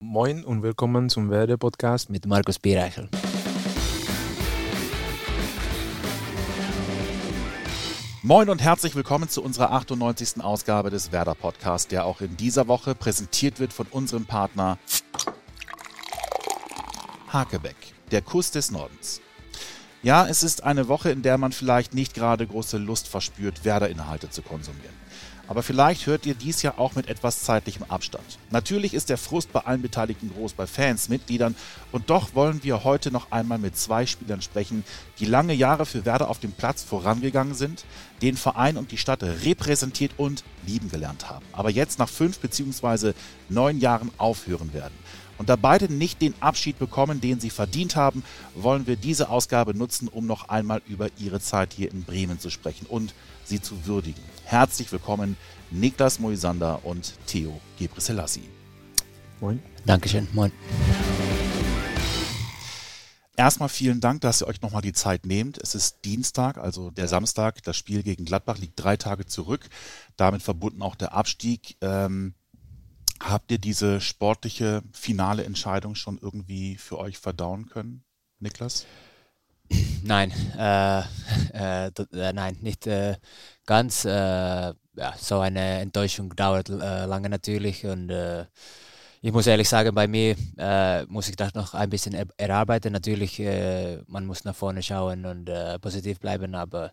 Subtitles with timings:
[0.00, 3.08] Moin und willkommen zum Werde-Podcast mit Markus Biereichel.
[8.22, 10.40] Moin und herzlich willkommen zu unserer 98.
[10.40, 14.78] Ausgabe des Werder Podcast, der auch in dieser Woche präsentiert wird von unserem Partner
[17.26, 17.74] Hakebeck,
[18.12, 19.20] der Kuss des Nordens.
[20.04, 24.30] Ja, es ist eine Woche, in der man vielleicht nicht gerade große Lust verspürt, Werder-Inhalte
[24.30, 24.94] zu konsumieren.
[25.48, 28.38] Aber vielleicht hört ihr dies ja auch mit etwas zeitlichem Abstand.
[28.50, 31.56] Natürlich ist der Frust bei allen Beteiligten groß, bei Fans, Mitgliedern
[31.90, 34.84] und doch wollen wir heute noch einmal mit zwei Spielern sprechen,
[35.18, 37.86] die lange Jahre für Werder auf dem Platz vorangegangen sind,
[38.20, 43.14] den Verein und die Stadt repräsentiert und lieben gelernt haben, aber jetzt nach fünf bzw.
[43.48, 44.94] neun Jahren aufhören werden.
[45.38, 49.72] Und da beide nicht den Abschied bekommen, den sie verdient haben, wollen wir diese Ausgabe
[49.72, 53.86] nutzen, um noch einmal über ihre Zeit hier in Bremen zu sprechen und sie zu
[53.86, 54.22] würdigen.
[54.48, 55.36] Herzlich willkommen,
[55.70, 58.48] Niklas Moisander und Theo Gebreselassie.
[59.40, 59.62] Moin.
[59.84, 60.26] Dankeschön.
[60.32, 60.50] Moin.
[63.36, 65.58] Erstmal vielen Dank, dass ihr euch nochmal die Zeit nehmt.
[65.58, 67.62] Es ist Dienstag, also der Samstag.
[67.64, 69.68] Das Spiel gegen Gladbach liegt drei Tage zurück.
[70.16, 71.76] Damit verbunden auch der Abstieg.
[71.82, 72.32] Ähm,
[73.20, 78.02] Habt ihr diese sportliche finale Entscheidung schon irgendwie für euch verdauen können,
[78.38, 78.86] Niklas?
[80.02, 81.00] Nein, äh,
[81.52, 83.16] äh, äh, nein, nicht äh,
[83.66, 84.04] ganz.
[84.04, 88.10] Äh, ja, so eine Enttäuschung dauert äh, lange natürlich und
[89.20, 90.34] ich muss ehrlich sagen, bei mir
[91.08, 92.92] muss ich das noch ein bisschen er erarbeiten.
[92.92, 93.40] Natürlich,
[94.06, 96.92] man muss nach vorne schauen und positiv bleiben, aber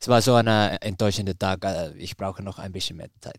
[0.00, 1.66] es war so ein enttäuschender Tag.
[1.98, 3.38] Ich brauche noch ein bisschen mehr Zeit.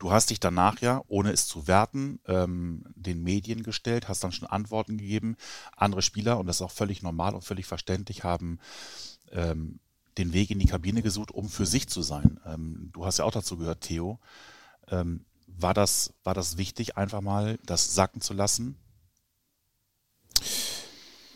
[0.00, 4.32] Du hast dich danach ja, ohne es zu werten, ähm, den Medien gestellt, hast dann
[4.32, 5.36] schon Antworten gegeben.
[5.76, 8.58] Andere Spieler, und das ist auch völlig normal und völlig verständlich, haben
[9.30, 9.78] ähm,
[10.16, 12.40] den Weg in die Kabine gesucht, um für sich zu sein.
[12.46, 14.18] Ähm, du hast ja auch dazu gehört, Theo.
[14.88, 18.76] Ähm, war, das, war das wichtig, einfach mal das sacken zu lassen?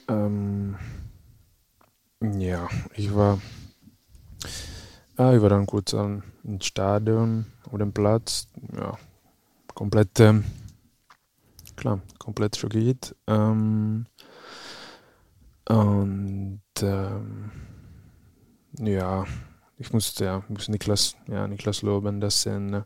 [0.09, 0.79] Ähm,
[2.23, 3.43] ja, ich war,
[5.19, 8.97] äh, ich war dann kurz an, ins Stadion auf dem Platz, ja,
[9.75, 10.45] komplett, ähm,
[11.77, 13.15] klar, komplett schockiert.
[13.27, 14.07] Ähm,
[15.69, 17.51] und ähm,
[18.79, 19.25] ja,
[19.79, 22.83] ich muss, ja, muss Niklas, ja, Niklas loben, dass er in,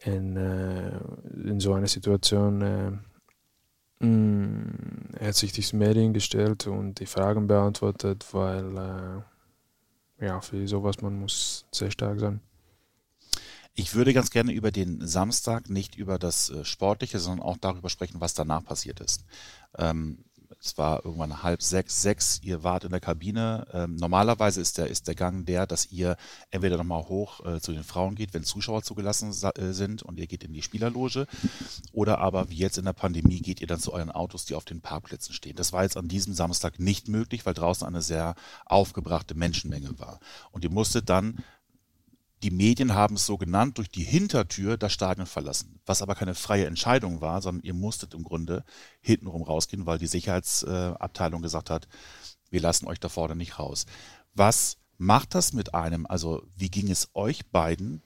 [0.00, 0.98] in, äh,
[1.44, 7.46] in so einer Situation äh, mm, er hat sich die Medien gestellt und die Fragen
[7.46, 9.35] beantwortet, weil äh,
[10.20, 12.40] ja, für sowas man muss sehr stark sein.
[13.78, 17.90] Ich würde ganz gerne über den Samstag, nicht über das äh, Sportliche, sondern auch darüber
[17.90, 19.26] sprechen, was danach passiert ist.
[19.76, 20.24] Ähm,
[20.60, 23.66] es war irgendwann halb sechs, sechs, ihr wart in der Kabine.
[23.72, 26.16] Ähm, normalerweise ist der, ist der Gang der, dass ihr
[26.50, 30.26] entweder nochmal hoch äh, zu den Frauen geht, wenn Zuschauer zugelassen äh, sind und ihr
[30.26, 31.26] geht in die Spielerloge.
[31.92, 34.64] Oder aber wie jetzt in der Pandemie geht ihr dann zu euren Autos, die auf
[34.64, 35.56] den Parkplätzen stehen.
[35.56, 38.34] Das war jetzt an diesem Samstag nicht möglich, weil draußen eine sehr
[38.64, 40.20] aufgebrachte Menschenmenge war.
[40.50, 41.44] Und ihr musstet dann
[42.42, 45.80] die Medien haben es so genannt, durch die Hintertür das Stadion verlassen.
[45.86, 48.64] Was aber keine freie Entscheidung war, sondern ihr musstet im Grunde
[49.00, 51.88] hintenrum rausgehen, weil die Sicherheitsabteilung gesagt hat,
[52.50, 53.86] wir lassen euch da vorne nicht raus.
[54.34, 56.06] Was macht das mit einem?
[56.06, 58.02] Also wie ging es euch beiden,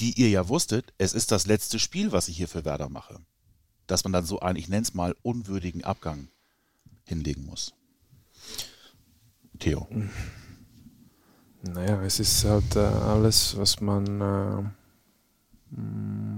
[0.00, 3.20] die ihr ja wusstet, es ist das letzte Spiel, was ich hier für Werder mache?
[3.86, 6.28] Dass man dann so einen, ich nenne es mal, unwürdigen Abgang
[7.04, 7.74] hinlegen muss.
[9.58, 9.88] Theo.
[11.62, 14.62] Naja, es ist halt äh, alles, was man, äh,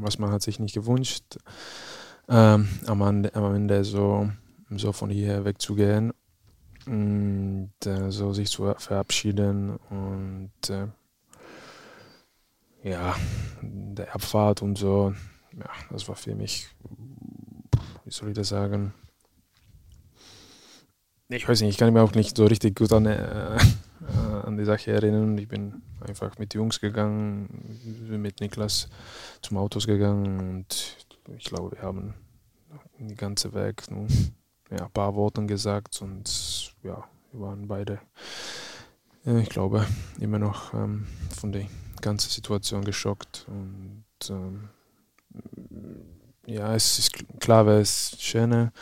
[0.02, 1.38] was man hat sich nicht gewünscht,
[2.28, 4.30] ähm, am, Ende, am Ende so,
[4.70, 6.12] so von hier wegzugehen
[6.86, 10.86] und äh, so sich zu verabschieden und äh,
[12.82, 13.14] ja,
[13.60, 15.12] der Abfahrt und so,
[15.52, 16.68] ja, das war für mich,
[18.06, 18.94] wie soll ich das sagen?
[21.28, 23.06] Ich weiß nicht, ich kann mich auch nicht so richtig gut an
[24.00, 25.36] äh, äh, an die Sache erinnern.
[25.38, 27.78] Ich bin einfach mit Jungs gegangen,
[28.08, 28.88] mit Niklas
[29.42, 30.96] zum Autos gegangen und
[31.36, 32.14] ich glaube, wir haben
[32.98, 34.06] die ganze Weg nur
[34.70, 38.00] ja, ein paar Worte gesagt und ja, wir waren beide,
[39.24, 39.86] ich glaube,
[40.18, 41.06] immer noch ähm,
[41.38, 41.66] von der
[42.00, 44.68] ganzen Situation geschockt und ähm,
[46.46, 48.72] ja, es ist klar, wäre es schöner,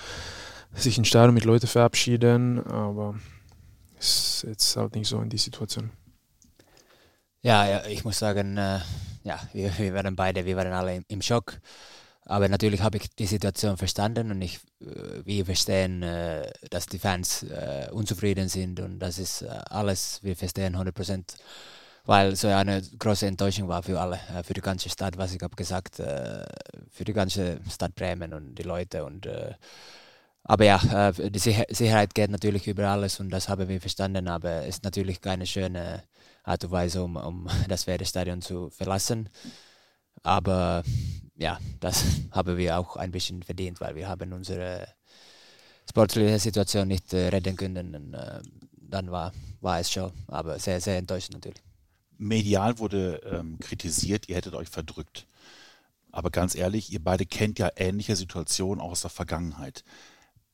[0.72, 3.16] sich in Stadion mit Leuten verabschieden, aber
[3.98, 5.90] ist jetzt halt nicht so in die Situation.
[7.42, 8.80] Ja, ja ich muss sagen, äh,
[9.24, 11.60] ja, wir, wir waren beide, wir waren alle im, im Schock.
[12.28, 16.98] Aber natürlich habe ich die Situation verstanden und ich, äh, wir verstehen, äh, dass die
[16.98, 21.36] Fans äh, unzufrieden sind und das ist äh, alles, wir verstehen 100 Prozent.
[22.04, 25.56] weil so eine große Enttäuschung war für alle, für die ganze Stadt, was ich habe
[25.56, 29.28] gesagt, für die ganze Stadt Bremen und die Leute und
[30.48, 34.76] aber ja, die Sicherheit geht natürlich über alles und das haben wir verstanden, aber es
[34.76, 36.02] ist natürlich keine schöne
[36.42, 39.28] Art und Weise, um, um das Wehrstadion zu verlassen.
[40.22, 40.82] Aber
[41.36, 42.02] ja, das
[42.32, 44.88] haben wir auch ein bisschen verdient, weil wir haben unsere
[45.88, 47.94] sportliche Situation nicht äh, retten können.
[47.94, 48.40] Und, äh,
[48.72, 51.62] dann war, war es schon, aber sehr, sehr enttäuschend natürlich.
[52.16, 55.26] Medial wurde ähm, kritisiert, ihr hättet euch verdrückt.
[56.10, 59.84] Aber ganz ehrlich, ihr beide kennt ja ähnliche Situationen auch aus der Vergangenheit.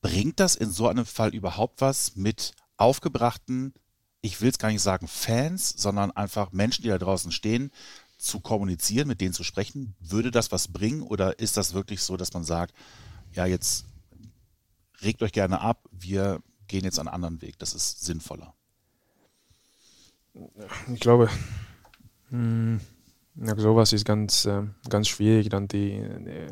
[0.01, 3.73] Bringt das in so einem Fall überhaupt was mit aufgebrachten,
[4.21, 7.71] ich will es gar nicht sagen Fans, sondern einfach Menschen, die da draußen stehen,
[8.17, 9.95] zu kommunizieren, mit denen zu sprechen?
[9.99, 12.73] Würde das was bringen oder ist das wirklich so, dass man sagt,
[13.33, 13.85] ja, jetzt
[15.01, 18.53] regt euch gerne ab, wir gehen jetzt einen anderen Weg, das ist sinnvoller?
[20.91, 21.29] Ich glaube,
[22.29, 22.79] mh,
[23.35, 26.47] hm, sowas ist ganz, äh, ganz schwierig, dann die, die,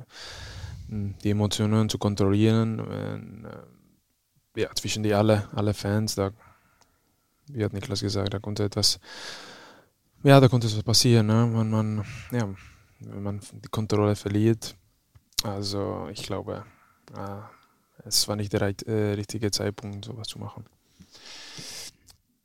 [0.87, 2.79] die Emotionen zu kontrollieren.
[2.79, 6.31] Und, äh, ja, zwischen die alle, alle Fans, da,
[7.47, 8.99] wie hat Niklas gesagt, da konnte etwas
[10.23, 11.49] ja, da konnte was passieren, ne?
[11.53, 12.47] wenn, man, ja,
[12.99, 14.75] wenn man die Kontrolle verliert.
[15.43, 16.63] Also ich glaube,
[17.13, 17.41] äh,
[18.05, 20.65] es war nicht der äh, richtige Zeitpunkt, sowas zu machen.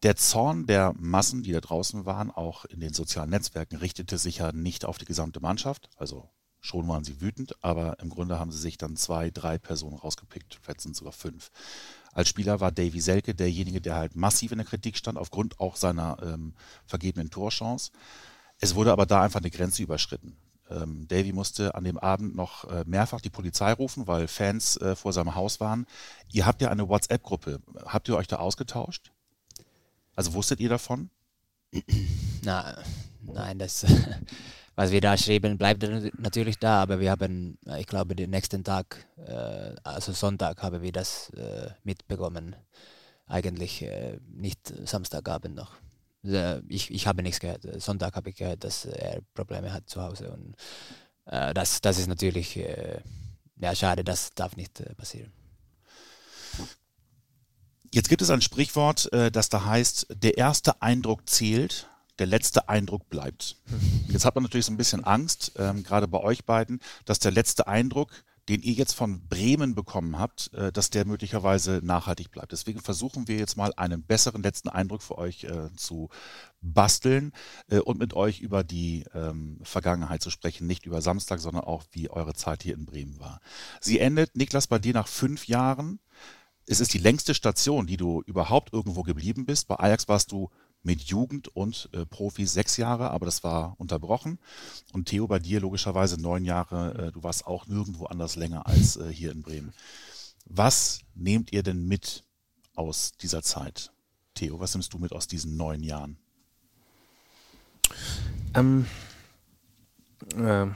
[0.02, 4.38] Der Zorn der Massen, die da draußen waren, auch in den sozialen Netzwerken, richtete sich
[4.38, 5.88] ja nicht auf die gesamte Mannschaft.
[5.96, 6.28] Also
[6.60, 10.58] schon waren sie wütend, aber im Grunde haben sie sich dann zwei, drei Personen rausgepickt,
[10.62, 11.50] vielleicht sind sogar fünf.
[12.12, 15.76] Als Spieler war Davy Selke derjenige, der halt massiv in der Kritik stand, aufgrund auch
[15.76, 16.54] seiner ähm,
[16.86, 17.92] vergebenen Torchance.
[18.58, 20.36] Es wurde aber da einfach eine Grenze überschritten.
[20.70, 24.96] Ähm, Davy musste an dem Abend noch äh, mehrfach die Polizei rufen, weil Fans äh,
[24.96, 25.86] vor seinem Haus waren.
[26.32, 27.60] Ihr habt ja eine WhatsApp-Gruppe.
[27.84, 29.12] Habt ihr euch da ausgetauscht?
[30.14, 31.10] Also wusstet ihr davon?
[32.42, 32.76] Na,
[33.22, 33.86] nein, das
[34.78, 35.82] was wir da schreiben, bleibt
[36.20, 40.92] natürlich da, aber wir haben, ich glaube, den nächsten Tag, äh, also Sonntag, haben wir
[40.92, 42.54] das äh, mitbekommen.
[43.26, 45.72] Eigentlich äh, nicht Samstagabend noch.
[46.68, 47.66] Ich, ich habe nichts gehört.
[47.82, 50.30] Sonntag habe ich gehört, dass er Probleme hat zu Hause.
[50.30, 50.54] Und
[51.24, 52.56] das, das ist natürlich
[53.56, 55.32] ja, schade, das darf nicht passieren.
[57.94, 61.88] Jetzt gibt es ein Sprichwort, das da heißt, der erste Eindruck zählt
[62.18, 63.56] der letzte Eindruck bleibt.
[64.08, 67.30] Jetzt hat man natürlich so ein bisschen Angst, ähm, gerade bei euch beiden, dass der
[67.30, 68.10] letzte Eindruck,
[68.48, 72.52] den ihr jetzt von Bremen bekommen habt, äh, dass der möglicherweise nachhaltig bleibt.
[72.52, 76.08] Deswegen versuchen wir jetzt mal einen besseren letzten Eindruck für euch äh, zu
[76.60, 77.32] basteln
[77.70, 81.84] äh, und mit euch über die ähm, Vergangenheit zu sprechen, nicht über Samstag, sondern auch
[81.92, 83.40] wie eure Zeit hier in Bremen war.
[83.80, 86.00] Sie endet, Niklas, bei dir nach fünf Jahren.
[86.66, 89.68] Es ist die längste Station, die du überhaupt irgendwo geblieben bist.
[89.68, 90.50] Bei Ajax warst du
[90.82, 94.38] mit Jugend und äh, Profi sechs Jahre, aber das war unterbrochen.
[94.92, 97.08] Und Theo, bei dir logischerweise neun Jahre.
[97.08, 99.72] Äh, du warst auch nirgendwo anders länger als äh, hier in Bremen.
[100.46, 102.24] Was nehmt ihr denn mit
[102.74, 103.92] aus dieser Zeit?
[104.34, 106.16] Theo, was nimmst du mit aus diesen neun Jahren?
[108.54, 108.86] Ähm,
[110.36, 110.66] äh,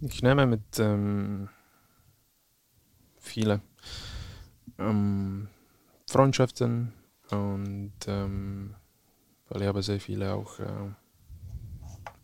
[0.00, 1.48] ich nehme mit ähm,
[3.18, 3.60] viele
[4.78, 5.48] ähm,
[6.06, 6.92] Freundschaften,
[7.30, 8.74] und ähm,
[9.48, 10.90] weil ich habe sehr viele auch äh,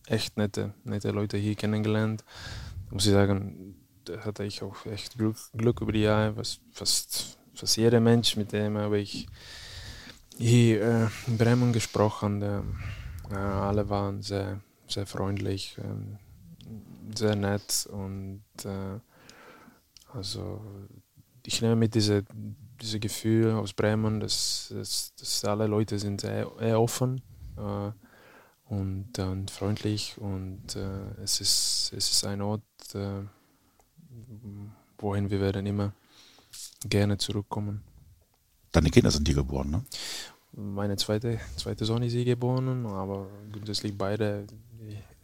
[0.06, 2.24] echt nette, nette Leute hier kennengelernt.
[2.88, 6.36] Da muss ich sagen, da hatte ich auch echt Glück, Glück über die Jahre.
[6.36, 9.26] Was, fast, fast jeder Mensch, mit dem habe ich
[10.36, 12.64] hier äh, in Bremen gesprochen, der,
[13.30, 18.98] äh, alle waren sehr, sehr freundlich, äh, sehr nett und äh,
[20.12, 20.64] also
[21.46, 22.24] ich nehme mit diese
[22.80, 27.22] dieses Gefühl aus Bremen, dass, dass, dass alle Leute sind sehr, sehr offen
[27.56, 27.90] äh,
[28.72, 32.62] und, und, freundlich und äh, es, ist, es ist ein Ort,
[32.94, 33.22] äh,
[34.98, 35.92] wohin wir werden immer
[36.88, 37.82] gerne zurückkommen.
[38.72, 39.84] Deine Kinder sind hier geboren, ne?
[40.56, 44.46] Meine zweite, zweite Sohn ist hier geboren, aber grundsätzlich beide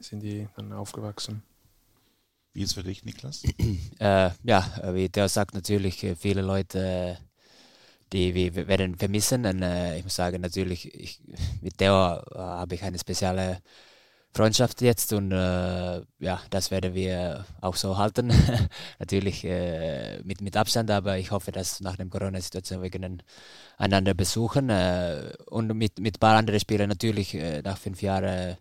[0.01, 1.43] sind die dann aufgewachsen.
[2.53, 3.43] Wie ist es für dich, Niklas?
[4.01, 7.19] Äh, ja, wie der sagt, natürlich äh, viele Leute
[8.13, 9.47] die wir werden vermissen.
[9.47, 11.21] Und äh, ich muss sagen, natürlich, ich,
[11.61, 13.63] mit der äh, habe ich eine spezielle
[14.33, 18.33] Freundschaft jetzt und äh, ja, das werden wir auch so halten.
[19.01, 23.23] natürlich äh, mit, mit Abstand, aber ich hoffe, dass nach der Corona-Situation wir können
[23.77, 28.57] einander besuchen äh, und mit, mit ein paar anderen Spielern natürlich äh, nach fünf Jahren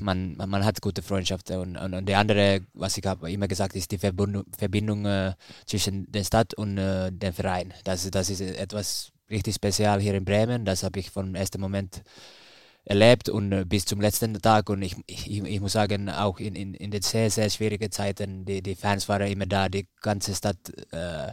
[0.00, 3.48] man, man, man, hat gute Freundschaften und, und, und der andere, was ich habe immer
[3.48, 5.34] gesagt, ist die Verbindung, Verbindung äh,
[5.66, 7.74] zwischen der Stadt und äh, dem Verein.
[7.84, 10.64] Das, das ist etwas richtig spezial hier in Bremen.
[10.64, 12.02] Das habe ich vom ersten Moment
[12.84, 16.54] erlebt und äh, bis zum letzten Tag und ich, ich, ich muss sagen, auch in,
[16.54, 20.34] in, in den sehr, sehr schwierigen Zeiten, die, die Fans waren immer da, die ganze
[20.34, 20.56] Stadt
[20.92, 21.32] äh,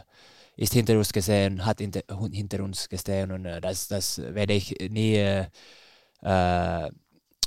[0.56, 4.76] ist hinter uns gesehen, hat hinter, hinter uns gestehen und äh, das, das werde ich
[4.90, 5.46] nie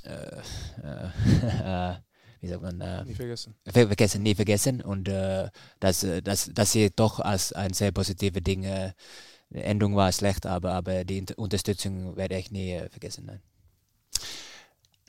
[0.05, 0.41] äh,
[0.83, 1.95] äh, äh
[2.41, 3.53] wie sagt man, nie vergessen.
[3.65, 8.61] vergessen, nie vergessen und das, das, das sehe ich doch als ein sehr positives Ding.
[9.49, 13.25] die Endung war schlecht, aber, aber die Unterstützung werde ich nie vergessen.
[13.25, 13.41] Nein.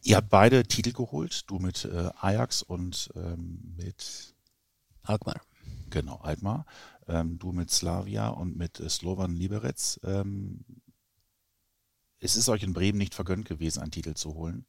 [0.02, 4.34] Ihr habt beide Titel geholt, du mit äh, Ajax und ähm, mit
[5.02, 5.40] Alkmaar.
[5.90, 6.64] Genau, Alkmaar.
[7.06, 10.00] Ähm, du mit Slavia und mit äh, Slovan Liberec.
[10.04, 10.64] Ähm,
[12.20, 14.66] es ist euch in Bremen nicht vergönnt gewesen, einen Titel zu holen.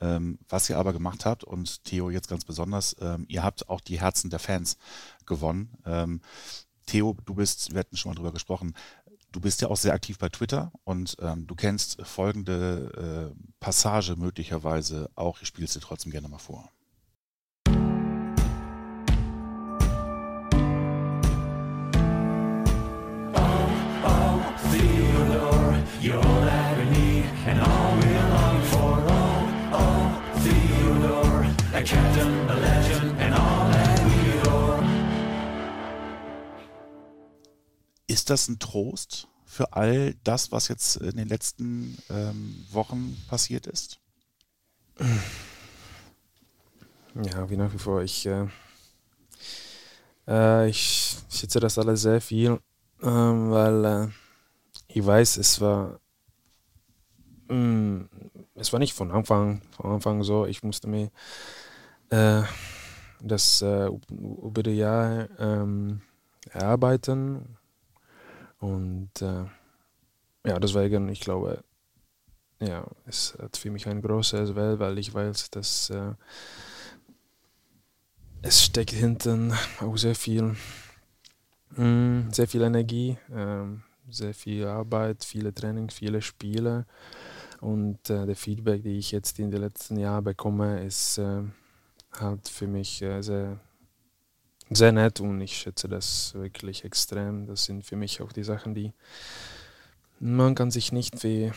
[0.00, 3.80] Ähm, was ihr aber gemacht habt, und Theo jetzt ganz besonders, ähm, ihr habt auch
[3.80, 4.78] die Herzen der Fans
[5.26, 5.76] gewonnen.
[5.84, 6.20] Ähm,
[6.86, 8.74] Theo, du bist, wir hatten schon mal drüber gesprochen,
[9.30, 14.16] Du bist ja auch sehr aktiv bei Twitter und ähm, du kennst folgende äh, Passage
[14.16, 15.42] möglicherweise auch.
[15.42, 16.70] Ich spiele dir trotzdem gerne mal vor.
[38.18, 43.68] Ist das ein Trost für all das, was jetzt in den letzten ähm, Wochen passiert
[43.68, 44.00] ist?
[47.14, 48.02] Ja, wie nach wie vor.
[48.02, 48.48] Ich, äh,
[50.26, 52.58] äh, ich schätze das alles sehr viel,
[53.02, 54.08] äh, weil äh,
[54.88, 56.00] ich weiß, es war,
[57.46, 58.08] mh, mm,
[58.56, 60.44] es war nicht von Anfang, von Anfang so.
[60.44, 61.12] Ich musste mir
[62.10, 62.42] äh,
[63.22, 66.00] das über die Jahre ähm,
[66.50, 67.57] erarbeiten
[68.58, 69.44] und äh,
[70.46, 71.62] ja, deswegen, ich glaube,
[72.60, 76.14] ja, es hat für mich ein großes Wert, weil ich weiß, dass äh,
[78.42, 80.56] es steckt hinten auch sehr viel,
[81.76, 83.64] mh, mm, sehr viel Energie, äh,
[84.10, 86.86] sehr viel Arbeit, viele Trainings, viele Spiele.
[87.60, 91.42] Und äh, der Feedback, die ich jetzt in den letzten Jahren bekomme, ist äh,
[92.18, 93.60] halt für mich äh, sehr
[94.70, 97.46] sehr nett und ich schätze das wirklich extrem.
[97.46, 98.92] Das sind für mich auch die Sachen, die
[100.20, 101.52] man kann sich nicht wie,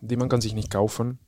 [0.00, 1.18] die man kann sich nicht kaufen.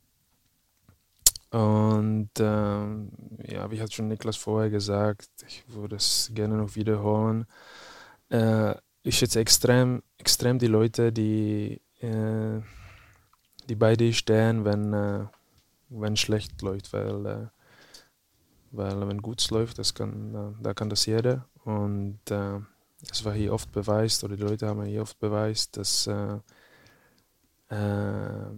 [1.51, 3.11] Und ähm,
[3.43, 7.45] ja, wie hat schon Niklas vorher gesagt, ich würde es gerne noch wiederholen.
[8.29, 12.61] Äh, ich schätze extrem, extrem die Leute, die, äh,
[13.67, 15.25] die bei dir stehen, wenn, äh,
[15.89, 17.47] wenn schlecht läuft, weil äh,
[18.71, 21.47] weil wenn gut läuft, das kann, da kann das jeder.
[21.63, 22.59] Und äh,
[23.09, 26.39] es war hier oft beweist, oder die Leute haben hier oft beweist, dass, äh,
[27.69, 28.51] äh,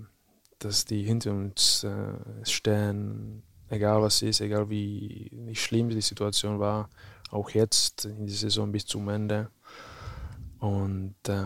[0.59, 2.13] dass die hinter uns äh,
[2.43, 6.89] stehen, egal was ist, egal wie, wie schlimm die Situation war,
[7.29, 9.49] auch jetzt in der Saison bis zum Ende.
[10.59, 11.45] Und äh,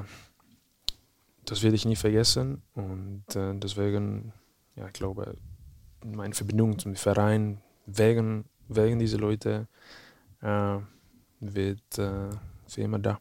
[1.45, 2.61] das werde ich nie vergessen.
[2.73, 4.33] Und äh, deswegen,
[4.75, 5.35] ja, ich glaube,
[6.03, 9.67] meine Verbindung zum Verein wegen wegen dieser Leute
[10.41, 10.77] äh,
[11.39, 12.29] wird äh,
[12.67, 13.19] für immer da.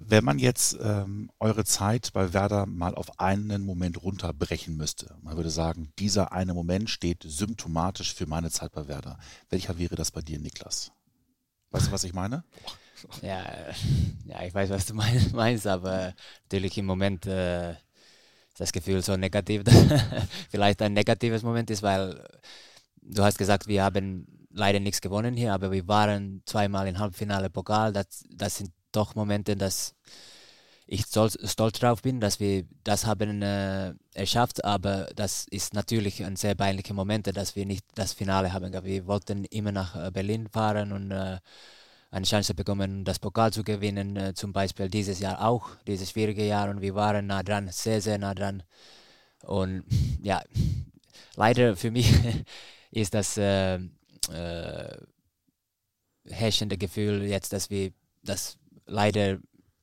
[0.00, 5.36] Wenn man jetzt ähm, eure Zeit bei Werder mal auf einen Moment runterbrechen müsste, man
[5.36, 9.18] würde sagen, dieser eine Moment steht symptomatisch für meine Zeit bei Werder.
[9.50, 10.92] Welcher wäre das bei dir, Niklas?
[11.72, 12.44] Weißt du, was ich meine?
[13.22, 13.44] Ja,
[14.24, 14.94] ja ich weiß, was du
[15.32, 16.14] meinst, aber
[16.44, 17.74] natürlich im Moment äh,
[18.56, 19.62] das Gefühl so negativ,
[20.50, 22.24] vielleicht ein negatives Moment ist, weil
[23.08, 27.50] du hast gesagt, wir haben leider nichts gewonnen hier, aber wir waren zweimal im Halbfinale
[27.50, 27.92] Pokal.
[27.92, 29.94] Das, das sind doch Momente, dass
[30.86, 36.24] ich stolz, stolz drauf bin, dass wir das haben äh, erschafft, aber das ist natürlich
[36.24, 38.72] ein sehr peinlicher Moment, dass wir nicht das Finale haben.
[38.84, 41.38] Wir wollten immer nach äh, Berlin fahren und äh,
[42.10, 46.46] eine Chance bekommen, das Pokal zu gewinnen, äh, zum Beispiel dieses Jahr auch, dieses schwierige
[46.46, 48.62] Jahr und wir waren nah dran, sehr, sehr nah dran.
[49.42, 49.84] Und
[50.22, 50.42] ja,
[51.36, 52.10] leider für mich
[52.90, 54.96] ist das äh, äh,
[56.24, 57.92] herrschende Gefühl jetzt, dass wir
[58.22, 59.38] das leider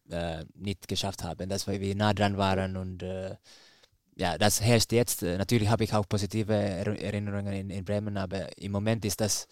[0.09, 3.35] äh, nicht geschafft haben, dass wir nah dran waren und äh,
[4.17, 5.23] ja, das herrscht jetzt.
[5.23, 9.47] Natürlich habe ich auch positive Erinnerungen in, in Bremen, aber im Moment ist das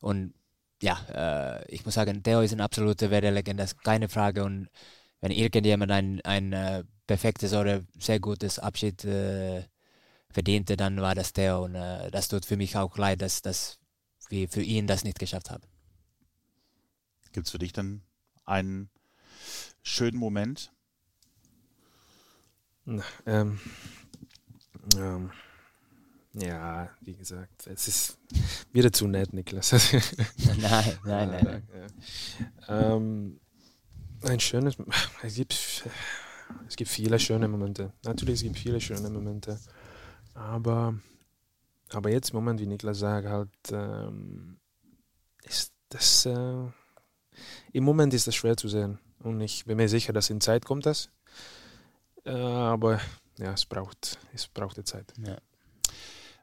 [0.00, 0.34] und
[0.82, 4.68] ja, äh, ich muss sagen, Theo ist ein absoluter Werdelegende, das ist keine Frage und
[5.20, 9.62] wenn irgendjemand ein, ein äh, perfektes oder sehr gutes Abschied äh,
[10.32, 11.64] verdiente, dann war das Theo.
[11.64, 13.78] Und äh, das tut für mich auch leid, dass, dass
[14.28, 15.64] wir für ihn das nicht geschafft haben.
[17.32, 18.02] Gibt es für dich dann
[18.44, 18.90] einen
[19.82, 20.72] schönen Moment?
[23.26, 23.58] Ähm,
[24.96, 25.30] Ähm,
[26.34, 28.18] ja, wie gesagt, es ist
[28.72, 29.72] wieder zu nett, Niklas.
[30.58, 31.62] nein, nein, nein.
[32.68, 32.94] Ja.
[32.94, 33.38] Ähm,
[34.22, 34.76] ein schönes,
[35.22, 35.86] es gibt,
[36.68, 37.92] es gibt viele schöne Momente.
[38.04, 39.60] Natürlich, es gibt viele schöne Momente.
[40.34, 40.94] Aber,
[41.90, 44.58] aber jetzt im Moment, wie Niklas sagt, halt, ähm,
[45.44, 46.64] ist das, äh,
[47.72, 48.98] im Moment ist das schwer zu sehen.
[49.20, 51.10] Und ich bin mir sicher, dass in Zeit kommt das.
[52.24, 53.00] Äh, aber
[53.38, 55.12] ja, es braucht, es braucht die Zeit.
[55.24, 55.36] Ja.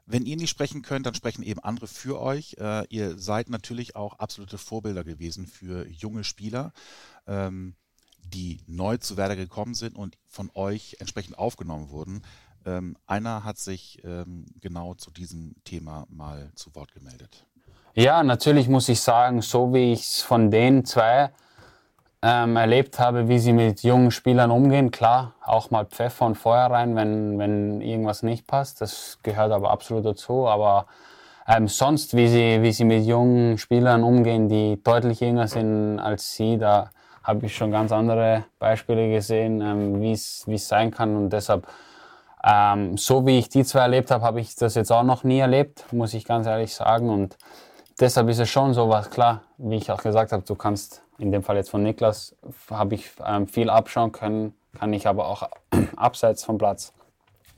[0.06, 2.56] Wenn ihr nicht sprechen könnt, dann sprechen eben andere für euch.
[2.58, 6.72] Äh, ihr seid natürlich auch absolute Vorbilder gewesen für junge Spieler,
[7.26, 7.76] ähm,
[8.24, 12.22] die neu zu Werder gekommen sind und von euch entsprechend aufgenommen wurden.
[12.66, 17.46] Ähm, einer hat sich ähm, genau zu diesem Thema mal zu Wort gemeldet.
[17.94, 21.30] Ja, natürlich muss ich sagen, so wie ich es von den zwei
[22.22, 24.90] ähm, erlebt habe, wie sie mit jungen Spielern umgehen.
[24.90, 28.80] Klar, auch mal Pfeffer und Feuer rein, wenn, wenn irgendwas nicht passt.
[28.80, 30.46] Das gehört aber absolut dazu.
[30.46, 30.86] Aber
[31.48, 36.34] ähm, sonst, wie sie, wie sie mit jungen Spielern umgehen, die deutlich jünger sind als
[36.34, 36.90] sie, da
[37.22, 41.16] habe ich schon ganz andere Beispiele gesehen, ähm, wie es sein kann.
[41.16, 41.66] Und deshalb,
[42.44, 45.38] ähm, so wie ich die zwei erlebt habe, habe ich das jetzt auch noch nie
[45.38, 47.10] erlebt, muss ich ganz ehrlich sagen.
[47.10, 47.36] Und
[47.98, 51.32] deshalb ist es schon so was, klar, wie ich auch gesagt habe, du kannst in
[51.32, 52.34] dem Fall jetzt von Niklas,
[52.70, 55.48] habe ich ähm, viel abschauen können, kann ich aber auch
[55.96, 56.94] abseits vom Platz.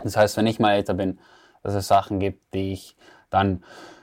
[0.02, 1.20] Das heißt, wenn ich mal älter bin,
[1.62, 2.96] dass es Sachen gibt, die ich
[3.30, 3.62] dann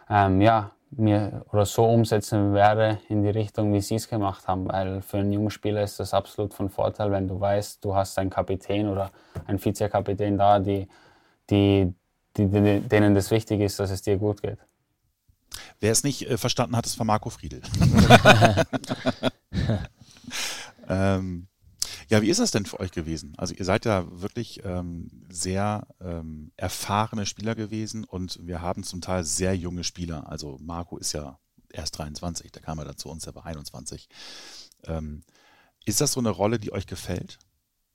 [0.09, 4.67] ähm, ja, mir oder so umsetzen werde in die Richtung, wie sie es gemacht haben.
[4.67, 8.17] Weil für einen jungen Spieler ist das absolut von Vorteil, wenn du weißt, du hast
[8.17, 9.11] einen Kapitän oder
[9.45, 10.87] einen Vizekapitän da, die,
[11.49, 11.93] die,
[12.37, 14.59] die, denen das wichtig ist, dass es dir gut geht.
[15.79, 17.61] Wer es nicht äh, verstanden hat, ist von Marco Friedel.
[20.89, 21.48] ähm,
[22.09, 23.33] ja, wie ist das denn für euch gewesen?
[23.37, 28.99] Also ihr seid ja wirklich ähm, sehr ähm, erfahrene Spieler gewesen und wir haben zum
[28.99, 30.27] Teil sehr junge Spieler.
[30.27, 31.39] Also Marco ist ja
[31.71, 34.09] erst 23, da kam er dann zu uns, er war 21.
[34.85, 35.21] Ähm,
[35.85, 37.37] ist das so eine Rolle, die euch gefällt?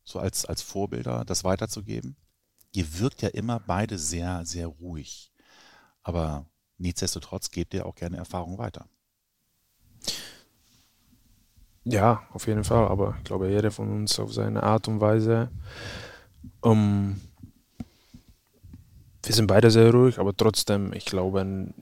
[0.05, 2.17] So als, als Vorbilder, das weiterzugeben?
[2.73, 5.33] Ihr wirkt ja immer beide sehr, sehr ruhig.
[6.03, 6.47] Aber
[6.79, 8.89] nichtsdestotrotz gebt ihr auch gerne Erfahrung weiter.
[11.85, 15.51] Ja, auf jeden Fall, aber ich glaube, jeder von uns auf seine Art und Weise.
[16.61, 17.21] Um,
[19.23, 21.73] wir sind beide sehr ruhig, aber trotzdem, ich glaube,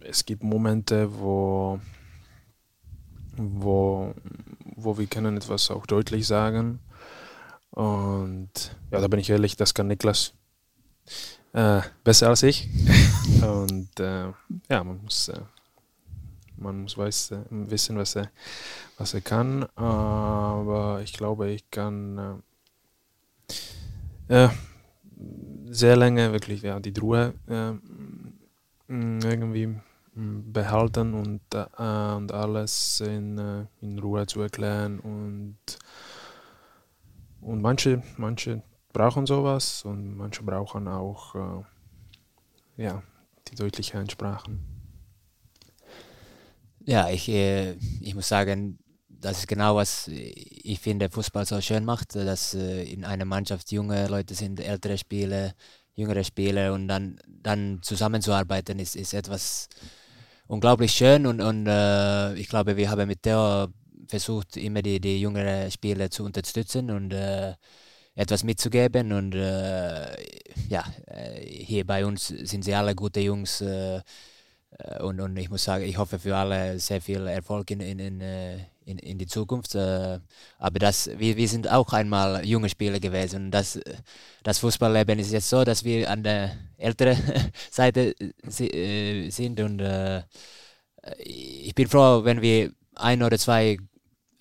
[0.00, 1.80] es gibt Momente, wo,
[3.36, 4.14] wo,
[4.76, 6.80] wo wir können etwas auch deutlich sagen.
[7.70, 10.34] Und ja, da bin ich ehrlich, das kann Niklas
[11.52, 12.68] äh, besser als ich.
[13.42, 14.32] Und äh,
[14.68, 15.40] ja, man muss, äh,
[16.60, 18.30] man muss weiß, äh, wissen, was er,
[18.98, 19.64] was er kann.
[19.76, 22.42] Aber ich glaube, ich kann
[24.28, 24.48] äh,
[25.66, 27.72] sehr lange wirklich ja, die Ruhe äh,
[28.88, 29.80] irgendwie
[30.14, 35.00] behalten und, äh, und alles in, äh, in Ruhe zu erklären.
[35.00, 35.58] Und,
[37.40, 43.02] und manche, manche brauchen sowas und manche brauchen auch äh, ja,
[43.48, 44.79] die deutlichen Sprachen.
[46.86, 51.84] Ja, ich, äh, ich muss sagen, das ist genau was ich finde Fußball so schön
[51.84, 55.52] macht, dass äh, in einer Mannschaft junge Leute sind, ältere Spieler,
[55.94, 59.68] jüngere Spieler und dann, dann zusammenzuarbeiten ist, ist etwas
[60.46, 63.68] unglaublich schön und, und äh, ich glaube, wir haben mit Theo
[64.08, 67.12] versucht, immer die, die jüngeren Spieler zu unterstützen und
[68.16, 69.12] etwas mitzugeben.
[69.12, 69.34] Und
[70.68, 70.84] ja,
[71.38, 73.62] hier bei uns sind sie alle gute Jungs.
[74.78, 77.80] Äh, äh, und, und ich muss sagen, ich hoffe für alle sehr viel Erfolg in,
[77.80, 78.20] in, in,
[78.84, 79.76] in, in die Zukunft.
[79.76, 83.50] Aber das, wir, wir sind auch einmal junge Spieler gewesen.
[83.50, 83.78] Das,
[84.42, 87.16] das Fußballleben ist jetzt so, dass wir an der älteren
[87.70, 88.14] Seite
[88.48, 89.60] sind.
[89.60, 89.82] Und
[91.18, 93.78] ich bin froh, wenn wir ein oder zwei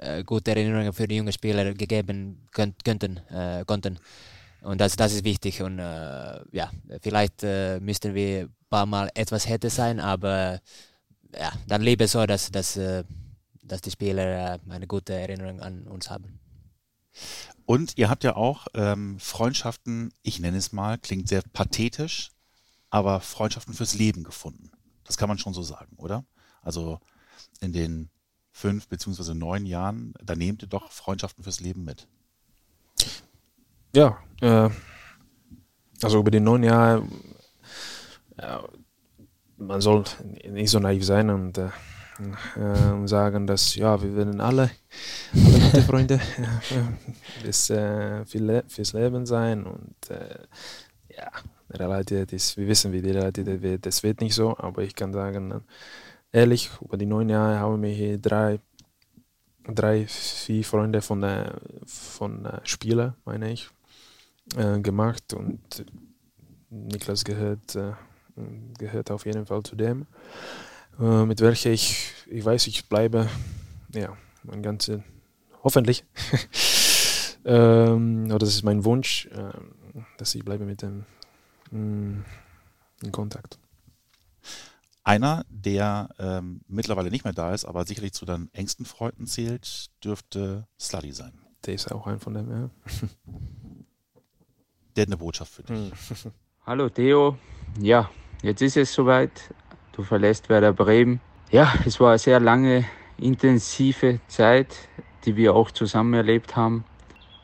[0.01, 3.99] äh, gute Erinnerungen für die jungen Spieler gegeben könnt, könnten, äh, konnten.
[4.61, 5.61] Und das, das ist wichtig.
[5.61, 10.59] Und äh, ja, vielleicht äh, müssten wir ein paar Mal etwas hätte sein, aber
[11.33, 13.03] ja, dann lieber so, dass, dass, äh,
[13.63, 16.39] dass die Spieler äh, eine gute Erinnerung an uns haben.
[17.65, 22.31] Und ihr habt ja auch ähm, Freundschaften, ich nenne es mal, klingt sehr pathetisch,
[22.89, 24.71] aber Freundschaften fürs Leben gefunden.
[25.03, 26.25] Das kann man schon so sagen, oder?
[26.61, 26.99] Also
[27.61, 28.09] in den
[28.51, 32.07] fünf beziehungsweise neun Jahren, da nehmt ihr doch Freundschaften fürs Leben mit.
[33.93, 34.69] Ja, äh,
[36.01, 37.03] also über die neun Jahre,
[38.39, 38.63] ja,
[39.57, 40.03] man soll
[40.49, 41.69] nicht so naiv sein und äh,
[42.55, 44.71] äh, sagen, dass ja, wir werden alle,
[45.33, 50.45] alle gute Freunde äh, bis, äh, fürs Leben sein und äh,
[51.15, 51.31] ja,
[51.71, 55.13] Realität ist, wir wissen, wie die Realität wird, das wird nicht so, aber ich kann
[55.13, 55.61] sagen,
[56.31, 58.59] ehrlich, über die neun Jahre haben wir hier drei,
[59.67, 61.51] drei vier Freunde von, äh,
[61.85, 63.69] von äh, Spielern, meine ich,
[64.55, 65.85] äh, gemacht und
[66.69, 67.93] Niklas gehört, äh,
[68.77, 70.07] gehört auf jeden Fall zu dem,
[70.99, 73.27] äh, mit welcher ich, ich weiß, ich bleibe,
[73.93, 75.03] ja, mein ganze,
[75.63, 76.05] hoffentlich,
[77.45, 79.51] ähm, oder das ist mein Wunsch, äh,
[80.17, 81.05] dass ich bleibe mit dem
[81.71, 82.23] mm,
[83.03, 83.59] in Kontakt.
[85.03, 89.89] Einer, der ähm, mittlerweile nicht mehr da ist, aber sicherlich zu deinen engsten Freunden zählt,
[90.03, 91.33] dürfte Sluddy sein.
[91.65, 92.69] Der ist auch ein von dem, ja.
[94.95, 95.77] Der hat eine Botschaft für dich.
[95.77, 96.31] Hm.
[96.65, 97.37] Hallo Theo,
[97.79, 98.09] ja,
[98.41, 99.31] jetzt ist es soweit.
[99.91, 101.19] Du verlässt Werder Bremen.
[101.51, 102.85] Ja, es war eine sehr lange,
[103.17, 104.75] intensive Zeit,
[105.25, 106.85] die wir auch zusammen erlebt haben.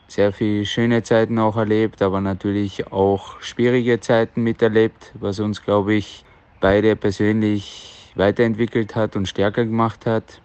[0.08, 5.94] Sehr viele schöne Zeiten auch erlebt, aber natürlich auch schwierige Zeiten miterlebt, was uns, glaube
[5.94, 6.24] ich,
[6.60, 10.40] beide persönlich weiterentwickelt hat und stärker gemacht hat.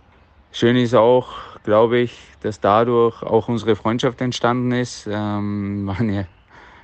[0.52, 1.30] Schön ist auch,
[1.64, 5.08] glaube ich, dass dadurch auch unsere Freundschaft entstanden ist.
[5.10, 6.26] Ähm, waren ja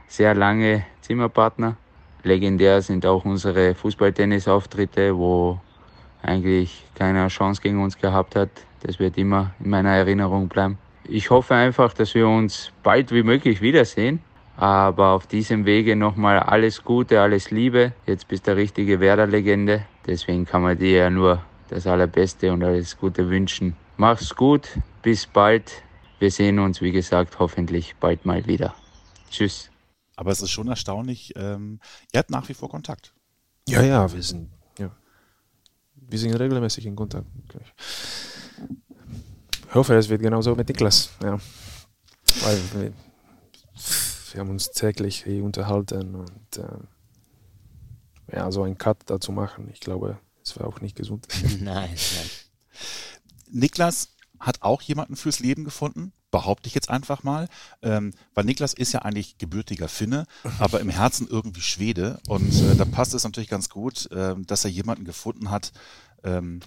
[0.08, 1.78] sehr lange Zimmerpartner.
[2.24, 5.60] Legendär sind auch unsere Fußball-Tennis-Auftritte, wo
[6.22, 8.50] eigentlich keine Chance gegen uns gehabt hat.
[8.84, 10.78] Das wird immer in meiner Erinnerung bleiben.
[11.08, 14.20] Ich hoffe einfach, dass wir uns bald wie möglich wiedersehen.
[14.58, 17.93] Aber auf diesem Wege nochmal alles Gute, alles Liebe.
[18.08, 19.86] Jetzt bist du der richtige Werder-Legende.
[20.06, 23.76] Deswegen kann man dir ja nur das Allerbeste und alles Gute wünschen.
[23.98, 24.67] Mach's gut,
[25.04, 25.84] bis bald.
[26.20, 28.74] Wir sehen uns, wie gesagt, hoffentlich bald mal wieder.
[29.30, 29.70] Tschüss.
[30.17, 31.80] Aber es ist schon erstaunlich, ähm,
[32.12, 33.13] ihr habt nach wie vor Kontakt.
[33.69, 34.49] Ja, ja, wir sind,
[34.80, 34.91] ja.
[35.95, 37.27] Wir sind regelmäßig in Kontakt.
[39.69, 41.12] Ich hoffe, es wird genauso mit Niklas.
[41.21, 41.38] Ja.
[42.41, 42.93] Weil wir,
[44.32, 49.80] wir haben uns täglich hier unterhalten und äh, ja, so einen Cut dazu machen, ich
[49.80, 51.27] glaube, es wäre auch nicht gesund.
[51.62, 52.30] nein, nein.
[53.51, 57.47] Niklas hat auch jemanden fürs Leben gefunden, behaupte ich jetzt einfach mal,
[57.82, 60.28] ähm, weil Niklas ist ja eigentlich gebürtiger Finne,
[60.60, 64.63] aber im Herzen irgendwie Schwede und äh, da passt es natürlich ganz gut, äh, dass
[64.63, 65.71] er jemanden gefunden hat,
[66.23, 66.60] ähm,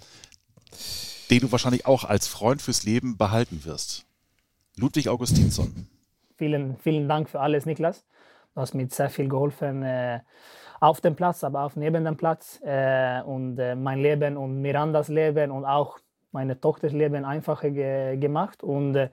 [1.31, 4.07] den du wahrscheinlich auch als Freund fürs Leben behalten wirst.
[4.77, 5.87] Ludwig Augustinsson.
[6.37, 8.03] Vielen, vielen Dank für alles, Niklas.
[8.57, 10.19] Du hast mir sehr viel geholfen äh,
[10.81, 15.07] auf dem Platz, aber auch neben dem Platz äh, und äh, mein Leben und Mirandas
[15.07, 16.01] Leben und auch
[16.33, 18.63] meine Tochters Leben einfacher ge gemacht.
[18.63, 19.11] Und äh,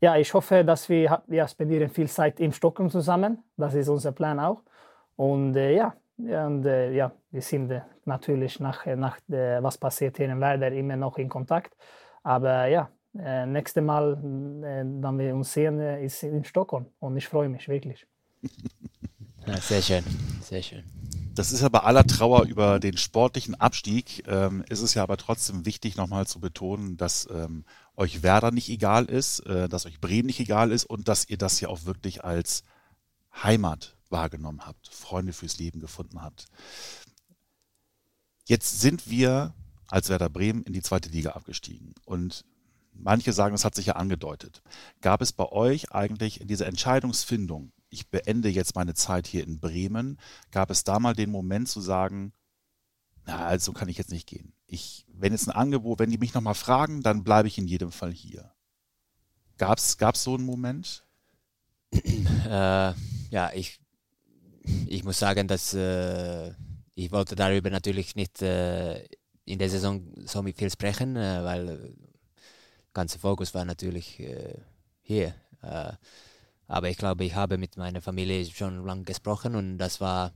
[0.00, 3.38] ja, ich hoffe, dass wir, wir spendieren viel Zeit im Stockholm zusammen.
[3.56, 4.62] Das ist unser Plan auch.
[5.16, 10.16] Und äh, ja, und, äh, ja, wir sind äh, natürlich nach, nach äh, was passiert
[10.16, 11.74] hier in Werder immer noch in Kontakt.
[12.22, 14.12] Aber ja, äh, nächste Mal,
[14.62, 16.86] äh, dann wir uns sehen, äh, ist in Stockholm.
[17.00, 18.06] Und ich freue mich wirklich.
[19.48, 20.02] Ja, sehr schön,
[20.40, 20.82] sehr schön.
[21.36, 25.16] Das ist ja bei aller Trauer über den sportlichen Abstieg, ähm, ist es ja aber
[25.18, 27.64] trotzdem wichtig, nochmal zu betonen, dass ähm,
[27.96, 31.38] euch Werder nicht egal ist, äh, dass euch Bremen nicht egal ist und dass ihr
[31.38, 32.62] das ja auch wirklich als
[33.42, 36.46] Heimat wahrgenommen habt, Freunde fürs Leben gefunden habt.
[38.44, 39.54] Jetzt sind wir
[39.88, 42.44] als Werder Bremen in die zweite Liga abgestiegen und
[42.92, 44.62] manche sagen, das hat sich ja angedeutet.
[45.00, 49.60] Gab es bei euch eigentlich in dieser Entscheidungsfindung, ich beende jetzt meine Zeit hier in
[49.60, 50.18] Bremen,
[50.50, 52.32] gab es da mal den Moment zu sagen,
[53.26, 54.52] na, also kann ich jetzt nicht gehen.
[54.66, 57.90] Ich, wenn jetzt ein Angebot, wenn die mich nochmal fragen, dann bleibe ich in jedem
[57.90, 58.52] Fall hier.
[59.58, 61.04] Gab es so einen Moment?
[62.46, 62.92] Äh,
[63.30, 63.80] ja, ich,
[64.86, 66.52] ich muss sagen, dass äh,
[66.94, 69.04] ich wollte darüber natürlich nicht äh,
[69.44, 71.78] in der Saison so viel sprechen, äh, weil der
[72.92, 74.60] ganze Fokus war natürlich äh,
[75.02, 75.34] hier.
[75.62, 75.92] Äh,
[76.68, 80.32] aber ich glaube, ich habe mit meiner Familie schon lange gesprochen und das war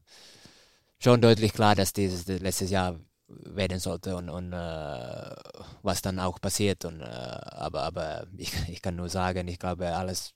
[1.00, 5.34] schon deutlich klar, dass dieses letztes Jahr werden sollte und, und äh,
[5.82, 6.84] was dann auch passiert.
[6.84, 10.34] Und, äh, aber aber ich, ich kann nur sagen, ich glaube, alles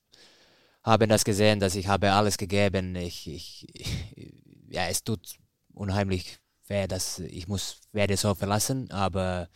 [0.82, 2.96] haben das gesehen, dass ich habe alles gegeben.
[2.96, 4.34] Ich, ich, ich
[4.68, 5.36] ja, es tut
[5.72, 9.48] unheimlich weh, dass ich muss werde so verlassen, aber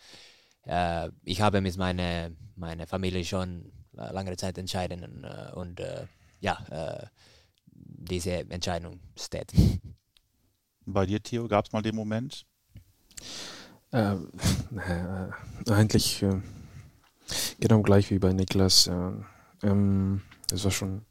[0.65, 6.07] äh, ich habe mit meiner meine Familie schon lange Zeit entschieden und, äh, und äh,
[6.39, 7.07] ja, äh,
[7.65, 9.51] diese Entscheidung steht.
[10.91, 12.45] Bei dir, Theo, gab es mal den Moment?
[13.91, 14.15] Äh,
[15.69, 16.41] eigentlich äh,
[17.59, 18.87] genau gleich wie bei Niklas.
[18.87, 19.11] Äh,
[19.63, 20.21] ähm,
[20.51, 21.03] es war schon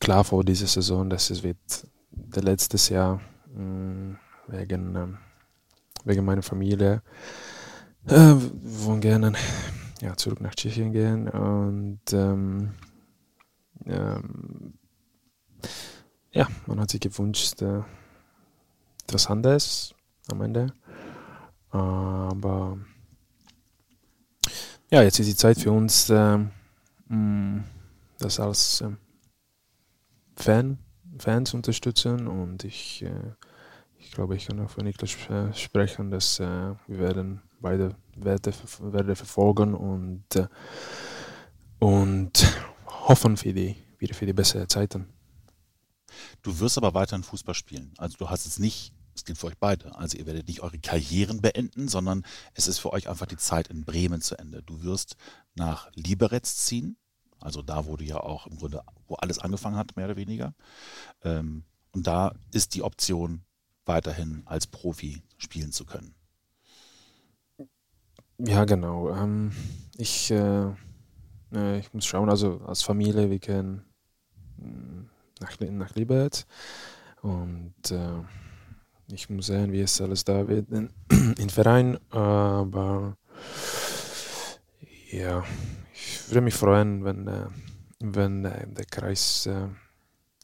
[0.00, 1.58] klar vor dieser Saison, dass es wird
[2.10, 3.20] der letztes Jahr
[3.54, 4.16] mh,
[4.48, 5.18] wegen, ähm,
[6.04, 7.02] wegen meiner Familie.
[8.06, 9.34] Äh, wollen gerne
[10.00, 12.74] ja, zurück nach Tschechien gehen und ähm,
[13.84, 14.74] ähm,
[16.32, 17.82] ja, man hat sich gewünscht, äh,
[19.30, 19.94] anderes
[20.30, 20.72] am Ende.
[21.70, 22.78] Aber
[24.90, 26.38] ja, jetzt ist die Zeit für uns, äh,
[28.18, 28.90] das als äh,
[30.36, 30.78] Fan,
[31.18, 33.32] Fans unterstützen und ich, äh,
[33.98, 38.52] ich glaube, ich kann auch für Niklas äh, sprechen, dass äh, wir werden beide Werte,
[38.80, 40.24] Werte verfolgen und,
[41.78, 42.32] und
[42.86, 45.08] hoffen für die, wieder für die besseren Zeiten.
[46.42, 47.92] Du wirst aber weiterhin Fußball spielen.
[47.98, 50.78] Also du hast jetzt nicht, es gilt für euch beide, also ihr werdet nicht eure
[50.78, 52.24] Karrieren beenden, sondern
[52.54, 54.62] es ist für euch einfach die Zeit in Bremen zu Ende.
[54.62, 55.16] Du wirst
[55.54, 56.96] nach Liberec ziehen,
[57.40, 60.54] also da, wo du ja auch im Grunde, wo alles angefangen hat, mehr oder weniger.
[61.22, 63.44] Ähm, und da ist die Option,
[63.86, 66.14] weiterhin als Profi spielen zu können.
[68.38, 69.14] Ja, genau.
[69.14, 69.52] Ähm,
[69.96, 70.70] ich, äh,
[71.52, 73.84] äh ich muss schauen, also als Familie, wir können
[74.56, 75.02] mm,
[75.40, 76.46] nach, nach Liberec
[77.22, 78.22] und äh,
[79.08, 80.90] ich muss sehen, wie es alles da wird in,
[81.38, 83.16] in Verein, aber
[85.10, 85.44] ja,
[85.92, 87.46] ich würde mich freuen, wenn, äh,
[88.00, 89.68] wenn äh, der Kreis äh,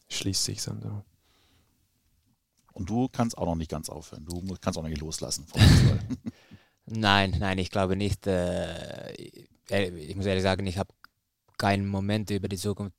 [0.09, 1.03] schließt sich dann so.
[2.73, 4.25] Und du kannst auch noch nicht ganz aufhören.
[4.25, 5.47] Du kannst auch noch nicht loslassen
[6.87, 8.27] nein, nein, ich glaube nicht.
[8.27, 10.93] Äh, ich muss ehrlich sagen, ich habe
[11.59, 12.95] keinen Moment über die Zukunft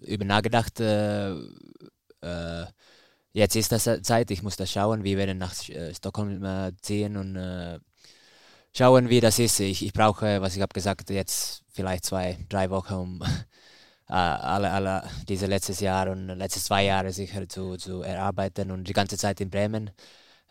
[0.00, 0.80] über nachgedacht.
[0.80, 1.32] Äh,
[2.22, 2.66] äh,
[3.36, 5.04] jetzt ist das Zeit, ich muss das schauen.
[5.04, 5.54] Wir werden nach
[5.92, 7.36] Stockholm ziehen und
[8.76, 9.60] schauen, wie das ist.
[9.60, 13.22] Ich, ich brauche, was ich habe gesagt, jetzt vielleicht zwei, drei Wochen, um
[14.06, 18.92] alle, alle diese letztes Jahr und letzte zwei Jahre sicher zu, zu erarbeiten und die
[18.92, 19.90] ganze Zeit in Bremen.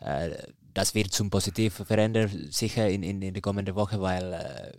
[0.00, 0.30] Äh,
[0.74, 4.72] das wird zum Positiv verändern, sicher in, in, in der kommenden Woche, weil äh,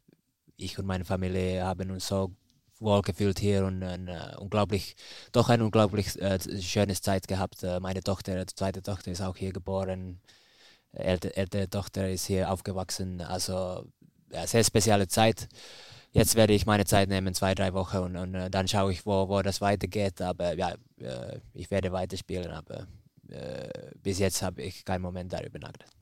[0.58, 2.32] ich und meine Familie haben uns so
[2.80, 4.96] wohl gefühlt hier und ein, uh, unglaublich,
[5.32, 7.64] doch ein unglaublich uh, schönes Zeit gehabt.
[7.64, 10.20] Uh, meine Tochter, die zweite Tochter ist auch hier geboren.
[10.94, 13.22] Ältere, ältere Tochter ist hier aufgewachsen.
[13.22, 13.86] Also
[14.32, 15.48] ja, sehr spezielle Zeit
[16.18, 19.06] jetzt werde ich meine Zeit nehmen, zwei, drei Wochen und, und äh, dann schaue ich,
[19.06, 20.22] wo, wo das weitergeht.
[20.22, 22.88] Aber ja, äh, ich werde weiterspielen, aber
[23.30, 23.70] äh,
[24.02, 25.94] bis jetzt habe ich keinen Moment darüber nachgedacht.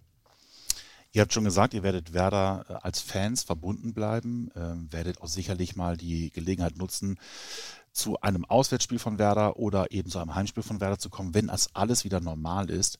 [1.16, 5.30] Ihr habt schon gesagt, ihr werdet Werder äh, als Fans verbunden bleiben, ähm, werdet auch
[5.30, 7.18] sicherlich mal die Gelegenheit nutzen,
[7.94, 11.48] zu einem Auswärtsspiel von Werder oder eben zu einem Heimspiel von Werder zu kommen, wenn
[11.48, 13.00] das alles wieder normal ist.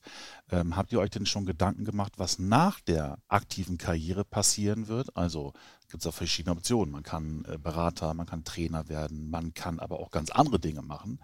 [0.50, 5.14] Ähm, habt ihr euch denn schon Gedanken gemacht, was nach der aktiven Karriere passieren wird?
[5.14, 5.52] Also
[5.90, 6.92] gibt es auch verschiedene Optionen.
[6.92, 10.80] Man kann äh, Berater, man kann Trainer werden, man kann aber auch ganz andere Dinge
[10.80, 11.20] machen.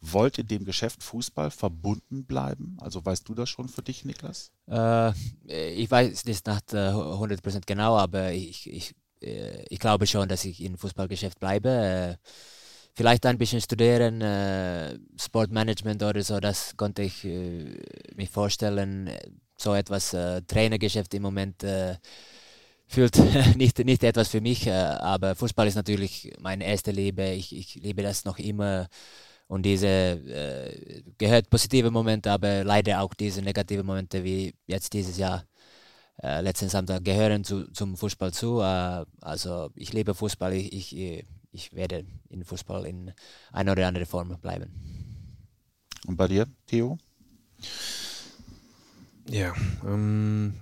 [0.00, 2.76] Wollt ihr dem Geschäft Fußball verbunden bleiben?
[2.80, 4.52] Also weißt du das schon für dich, Niklas?
[4.68, 5.12] Äh,
[5.72, 10.62] ich weiß nicht nach 100% genau, aber ich, ich, äh, ich glaube schon, dass ich
[10.62, 11.68] im Fußballgeschäft bleibe.
[11.68, 12.16] Äh,
[12.94, 17.76] vielleicht ein bisschen studieren, äh, Sportmanagement oder so, das konnte ich äh,
[18.14, 19.10] mir vorstellen.
[19.58, 21.96] So etwas äh, Trainergeschäft im Moment äh,
[22.86, 23.16] fühlt
[23.56, 27.30] nicht, nicht etwas für mich, äh, aber Fußball ist natürlich meine erste Liebe.
[27.30, 28.88] Ich, ich liebe das noch immer.
[29.48, 35.18] Und diese äh, gehört positive Momente, aber leider auch diese negative Momente wie jetzt dieses
[35.18, 35.44] Jahr,
[36.22, 38.60] äh, letzten Samstag, gehören zu, zum Fußball zu.
[38.60, 43.12] Äh, also ich liebe Fußball, ich, ich, ich werde in Fußball in
[43.52, 44.70] einer oder anderen Form bleiben.
[46.06, 46.98] Und bei dir, Theo?
[49.28, 49.54] Ja,
[49.84, 50.54] ähm,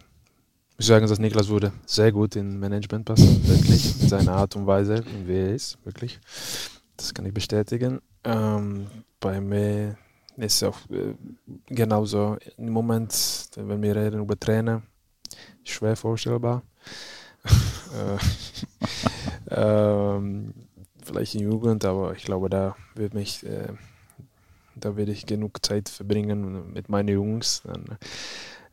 [0.73, 4.57] ich muss sagen, dass Niklas würde sehr gut in Management passen, wirklich, in seiner Art
[4.57, 6.19] und Weise, wie er ist, wirklich.
[6.97, 8.01] Das kann ich bestätigen.
[8.25, 8.87] Ähm,
[9.21, 9.97] bei mir
[10.37, 11.15] ist es auch äh,
[11.67, 14.83] genauso im Moment, wenn wir reden über Trainer,
[15.63, 16.63] schwer vorstellbar.
[17.95, 18.19] äh,
[19.51, 20.55] ähm,
[21.05, 23.73] vielleicht in Jugend, aber ich glaube, da wird mich, äh,
[24.75, 27.99] da werde ich genug Zeit verbringen mit meinen Jungs dann,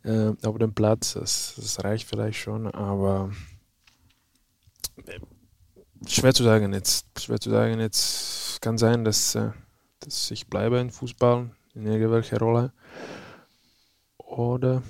[0.03, 1.13] äh, auf dem Platz.
[1.13, 3.31] Das, das, reicht vielleicht schon, aber
[5.05, 5.19] äh,
[6.07, 7.05] schwer zu sagen jetzt.
[7.19, 8.61] Schwer zu sagen jetzt.
[8.61, 9.51] Kann sein, dass, äh,
[9.99, 12.73] dass ich bleibe in Fußball in irgendwelcher Rolle
[14.17, 14.83] oder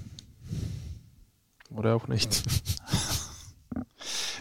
[1.69, 2.43] oder auch nicht.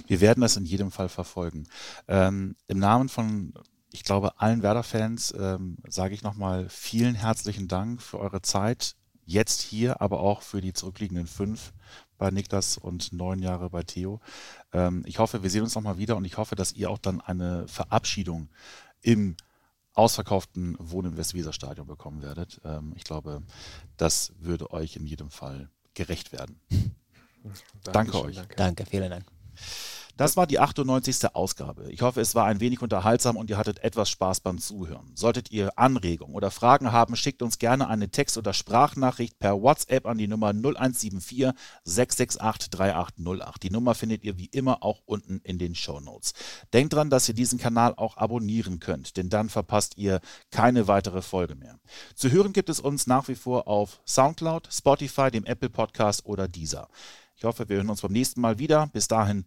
[0.06, 1.68] Wir werden das in jedem Fall verfolgen.
[2.08, 3.54] Ähm, Im Namen von,
[3.92, 8.96] ich glaube, allen Werder-Fans ähm, sage ich nochmal vielen herzlichen Dank für eure Zeit.
[9.30, 11.72] Jetzt hier, aber auch für die zurückliegenden fünf
[12.18, 14.20] bei Niklas und neun Jahre bei Theo.
[14.72, 17.20] Ähm, ich hoffe, wir sehen uns nochmal wieder und ich hoffe, dass ihr auch dann
[17.20, 18.48] eine Verabschiedung
[19.02, 19.36] im
[19.94, 22.60] ausverkauften Wohn im Westweser-Stadion bekommen werdet.
[22.64, 23.44] Ähm, ich glaube,
[23.96, 26.58] das würde euch in jedem Fall gerecht werden.
[27.38, 27.60] Danke,
[27.92, 28.34] Danke euch.
[28.34, 28.56] Danke.
[28.56, 29.26] danke, vielen Dank.
[30.20, 31.34] Das war die 98.
[31.34, 31.90] Ausgabe.
[31.90, 35.12] Ich hoffe, es war ein wenig unterhaltsam und ihr hattet etwas Spaß beim Zuhören.
[35.14, 40.04] Solltet ihr Anregungen oder Fragen haben, schickt uns gerne eine Text- oder Sprachnachricht per WhatsApp
[40.04, 43.62] an die Nummer 0174 668 3808.
[43.62, 46.34] Die Nummer findet ihr wie immer auch unten in den Show Notes.
[46.74, 51.22] Denkt dran, dass ihr diesen Kanal auch abonnieren könnt, denn dann verpasst ihr keine weitere
[51.22, 51.78] Folge mehr.
[52.14, 56.46] Zu hören gibt es uns nach wie vor auf Soundcloud, Spotify, dem Apple Podcast oder
[56.46, 56.88] dieser.
[57.36, 58.88] Ich hoffe, wir hören uns beim nächsten Mal wieder.
[58.92, 59.46] Bis dahin,